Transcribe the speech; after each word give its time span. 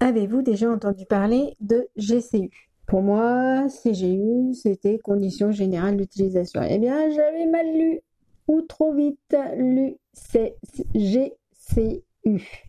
avez-vous 0.00 0.42
déjà 0.42 0.70
entendu 0.70 1.04
parler 1.06 1.54
de 1.60 1.88
GCU 1.96 2.50
Pour 2.86 3.02
moi, 3.02 3.66
CGU, 3.68 4.54
c'était 4.54 4.98
conditions 4.98 5.52
générales 5.52 5.96
d'utilisation. 5.96 6.62
Eh 6.68 6.78
bien, 6.78 7.10
j'avais 7.10 7.46
mal 7.46 7.66
lu 7.76 8.00
ou 8.48 8.62
trop 8.62 8.92
vite 8.92 9.36
lu. 9.56 9.96
GCU. 10.94 12.02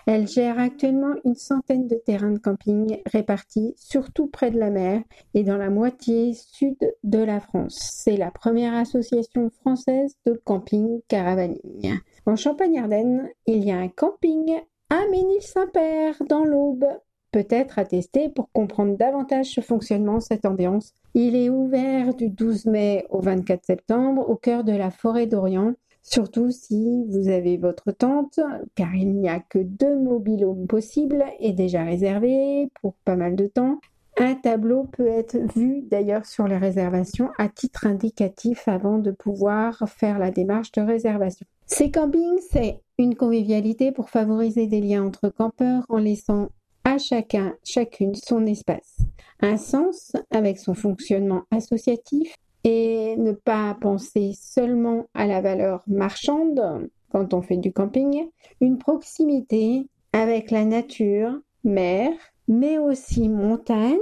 Elle 0.05 0.27
gère 0.27 0.59
actuellement 0.59 1.13
une 1.25 1.35
centaine 1.35 1.87
de 1.87 1.95
terrains 1.95 2.31
de 2.31 2.37
camping 2.37 3.01
répartis 3.05 3.73
surtout 3.75 4.27
près 4.27 4.51
de 4.51 4.59
la 4.59 4.69
mer 4.69 5.01
et 5.33 5.43
dans 5.43 5.57
la 5.57 5.69
moitié 5.69 6.33
sud 6.33 6.77
de 7.03 7.19
la 7.19 7.39
France. 7.39 7.77
C'est 7.93 8.15
la 8.15 8.31
première 8.31 8.75
association 8.75 9.49
française 9.49 10.15
de 10.25 10.39
camping 10.45 11.01
caravaning. 11.07 11.99
En 12.25 12.35
Champagne-Ardenne, 12.35 13.29
il 13.47 13.65
y 13.65 13.71
a 13.71 13.77
un 13.77 13.89
camping 13.89 14.61
à 14.89 15.07
Ménil-Saint-Père 15.09 16.15
dans 16.29 16.45
l'Aube 16.45 16.85
peut-être 17.31 17.79
à 17.79 17.85
tester 17.85 18.29
pour 18.29 18.51
comprendre 18.51 18.97
davantage 18.97 19.47
ce 19.47 19.61
fonctionnement, 19.61 20.19
cette 20.19 20.45
ambiance. 20.45 20.93
Il 21.13 21.35
est 21.35 21.49
ouvert 21.49 22.13
du 22.13 22.29
12 22.29 22.65
mai 22.67 23.05
au 23.09 23.21
24 23.21 23.65
septembre 23.65 24.29
au 24.29 24.35
cœur 24.35 24.63
de 24.63 24.71
la 24.71 24.91
forêt 24.91 25.27
d'Orient, 25.27 25.73
surtout 26.01 26.51
si 26.51 27.05
vous 27.09 27.29
avez 27.29 27.57
votre 27.57 27.91
tente, 27.91 28.39
car 28.75 28.95
il 28.95 29.13
n'y 29.13 29.29
a 29.29 29.39
que 29.39 29.59
deux 29.59 29.97
mobilhomes 29.97 30.67
possibles 30.67 31.25
et 31.39 31.53
déjà 31.53 31.83
réservés 31.83 32.69
pour 32.81 32.95
pas 33.05 33.15
mal 33.15 33.35
de 33.35 33.47
temps. 33.47 33.79
Un 34.17 34.35
tableau 34.35 34.83
peut 34.83 35.07
être 35.07 35.37
vu 35.55 35.83
d'ailleurs 35.89 36.25
sur 36.25 36.47
les 36.47 36.57
réservations 36.57 37.29
à 37.37 37.47
titre 37.47 37.87
indicatif 37.87 38.67
avant 38.67 38.99
de 38.99 39.11
pouvoir 39.11 39.87
faire 39.87 40.19
la 40.19 40.31
démarche 40.31 40.71
de 40.73 40.81
réservation. 40.81 41.45
Ces 41.65 41.91
campings, 41.91 42.39
c'est 42.51 42.81
une 42.97 43.15
convivialité 43.15 43.91
pour 43.91 44.09
favoriser 44.09 44.67
des 44.67 44.81
liens 44.81 45.05
entre 45.05 45.29
campeurs 45.29 45.85
en 45.87 45.97
laissant 45.97 46.49
à 46.83 46.97
chacun, 46.97 47.55
chacune 47.63 48.15
son 48.15 48.45
espace, 48.45 48.97
un 49.39 49.57
sens 49.57 50.13
avec 50.31 50.57
son 50.59 50.73
fonctionnement 50.73 51.43
associatif 51.51 52.35
et 52.63 53.15
ne 53.17 53.31
pas 53.31 53.75
penser 53.79 54.33
seulement 54.39 55.05
à 55.13 55.25
la 55.25 55.41
valeur 55.41 55.83
marchande 55.87 56.89
quand 57.11 57.33
on 57.33 57.41
fait 57.41 57.57
du 57.57 57.73
camping, 57.73 58.27
une 58.61 58.77
proximité 58.77 59.87
avec 60.13 60.51
la 60.51 60.65
nature, 60.65 61.33
mer, 61.63 62.11
mais 62.47 62.77
aussi 62.77 63.29
montagne 63.29 63.97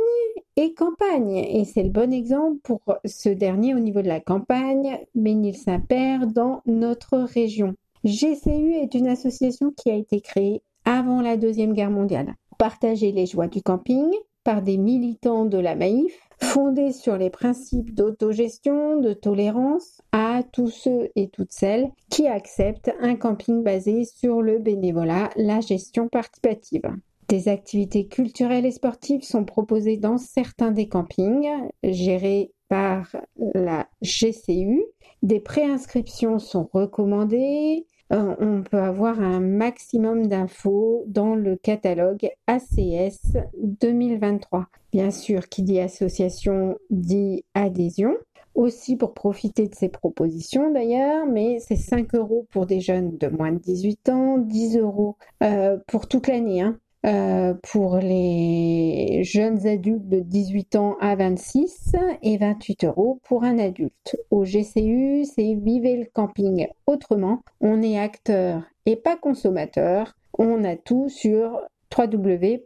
et 0.55 0.73
campagne. 0.73 1.37
Et 1.37 1.65
c'est 1.65 1.83
le 1.83 1.89
bon 1.89 2.13
exemple 2.13 2.59
pour 2.63 2.81
ce 3.05 3.29
dernier 3.29 3.73
au 3.73 3.79
niveau 3.79 4.01
de 4.01 4.07
la 4.07 4.19
campagne, 4.19 4.99
Ménil-Saint-Père, 5.15 6.27
dans 6.27 6.61
notre 6.65 7.17
région. 7.17 7.75
GCU 8.03 8.75
est 8.75 8.93
une 8.93 9.07
association 9.07 9.71
qui 9.75 9.89
a 9.89 9.95
été 9.95 10.21
créée 10.21 10.61
avant 10.85 11.21
la 11.21 11.37
Deuxième 11.37 11.73
Guerre 11.73 11.91
mondiale 11.91 12.35
partager 12.59 13.11
les 13.11 13.25
joies 13.25 13.47
du 13.47 13.63
camping 13.63 14.13
par 14.43 14.61
des 14.61 14.77
militants 14.77 15.45
de 15.45 15.57
la 15.57 15.75
Maïf, 15.75 16.13
fondés 16.41 16.91
sur 16.91 17.17
les 17.17 17.29
principes 17.29 17.93
d'autogestion, 17.95 18.99
de 18.99 19.13
tolérance 19.13 20.01
à 20.11 20.41
tous 20.51 20.69
ceux 20.69 21.09
et 21.15 21.29
toutes 21.29 21.51
celles 21.51 21.89
qui 22.09 22.27
acceptent 22.27 22.91
un 22.99 23.15
camping 23.15 23.63
basé 23.63 24.05
sur 24.05 24.41
le 24.41 24.59
bénévolat, 24.59 25.29
la 25.35 25.61
gestion 25.61 26.07
participative. 26.07 26.83
Des 27.27 27.47
activités 27.47 28.07
culturelles 28.07 28.65
et 28.65 28.71
sportives 28.71 29.23
sont 29.23 29.45
proposées 29.45 29.97
dans 29.97 30.17
certains 30.17 30.71
des 30.71 30.87
campings 30.87 31.47
gérés 31.83 32.51
par 32.69 33.15
la 33.53 33.87
GCU. 34.01 34.83
Des 35.21 35.39
préinscriptions 35.39 36.39
sont 36.39 36.69
recommandées, 36.73 37.85
euh, 38.11 38.35
on 38.39 38.63
peut 38.63 38.79
avoir 38.79 39.19
un 39.19 39.39
maximum 39.39 40.27
d'infos 40.27 41.03
dans 41.07 41.35
le 41.35 41.55
catalogue 41.55 42.29
ACS 42.47 43.37
2023. 43.61 44.67
Bien 44.91 45.11
sûr, 45.11 45.47
qui 45.47 45.61
dit 45.61 45.79
association 45.79 46.77
dit 46.89 47.45
adhésion. 47.53 48.15
Aussi 48.55 48.97
pour 48.97 49.13
profiter 49.13 49.67
de 49.67 49.75
ces 49.75 49.89
propositions 49.89 50.71
d'ailleurs, 50.73 51.25
mais 51.27 51.59
c'est 51.59 51.75
5 51.75 52.15
euros 52.15 52.47
pour 52.49 52.65
des 52.65 52.81
jeunes 52.81 53.15
de 53.17 53.27
moins 53.27 53.51
de 53.51 53.59
18 53.59 54.09
ans, 54.09 54.37
10 54.39 54.77
euros 54.77 55.15
euh, 55.43 55.77
pour 55.87 56.07
toute 56.07 56.27
l'année. 56.27 56.61
Hein. 56.61 56.77
Euh, 57.05 57.53
pour 57.71 57.95
les 57.97 59.23
jeunes 59.23 59.65
adultes 59.65 60.09
de 60.09 60.19
18 60.19 60.75
ans 60.75 60.97
à 60.99 61.15
26 61.15 61.95
et 62.21 62.37
28 62.37 62.83
euros 62.83 63.21
pour 63.23 63.45
un 63.45 63.57
adulte. 63.57 64.17
Au 64.31 64.43
GCU, 64.43 65.23
c'est 65.23 65.53
Vivez 65.53 65.95
le 65.95 66.07
camping 66.11 66.67
autrement. 66.87 67.39
On 67.61 67.81
est 67.81 67.97
acteur 67.97 68.63
et 68.85 68.97
pas 68.97 69.15
consommateur. 69.15 70.13
On 70.37 70.65
a 70.65 70.75
tout 70.75 71.07
sur 71.07 71.61
www.gcu.asso.fr. 71.97 72.65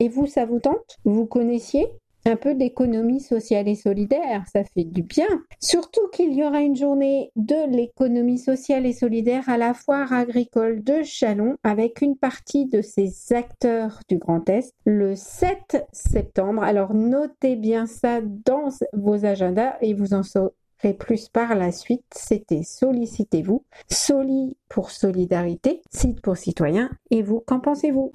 Et 0.00 0.08
vous, 0.08 0.26
ça 0.26 0.44
vous 0.44 0.60
tente? 0.60 0.98
Vous 1.04 1.24
connaissiez? 1.24 1.88
Un 2.26 2.36
peu 2.36 2.54
d'économie 2.54 3.20
sociale 3.20 3.68
et 3.68 3.74
solidaire, 3.74 4.44
ça 4.52 4.64
fait 4.64 4.84
du 4.84 5.02
bien. 5.02 5.26
Surtout 5.60 6.08
qu'il 6.12 6.32
y 6.34 6.44
aura 6.44 6.60
une 6.60 6.76
journée 6.76 7.32
de 7.36 7.70
l'économie 7.70 8.38
sociale 8.38 8.86
et 8.86 8.92
solidaire 8.92 9.48
à 9.48 9.56
la 9.56 9.74
foire 9.74 10.12
agricole 10.12 10.82
de 10.82 11.02
Chalon 11.02 11.56
avec 11.62 12.02
une 12.02 12.16
partie 12.16 12.66
de 12.66 12.82
ces 12.82 13.32
acteurs 13.32 14.00
du 14.08 14.18
Grand 14.18 14.48
Est 14.48 14.74
le 14.84 15.14
7 15.14 15.86
septembre. 15.92 16.62
Alors 16.62 16.94
notez 16.94 17.56
bien 17.56 17.86
ça 17.86 18.20
dans 18.20 18.68
vos 18.92 19.24
agendas 19.24 19.76
et 19.80 19.94
vous 19.94 20.14
en 20.14 20.22
saurez 20.22 20.52
plus 20.98 21.28
par 21.28 21.54
la 21.54 21.72
suite. 21.72 22.04
C'était 22.14 22.62
Sollicitez-vous. 22.62 23.64
Soli 23.90 24.56
pour 24.68 24.90
solidarité, 24.90 25.82
site 25.90 26.20
pour 26.20 26.36
citoyens. 26.36 26.90
Et 27.10 27.22
vous, 27.22 27.40
qu'en 27.40 27.60
pensez-vous? 27.60 28.12